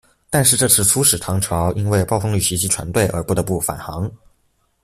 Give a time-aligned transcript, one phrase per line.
[0.31, 4.11] 但是这次出使唐朝因为暴风雨袭击船队而不得不返航。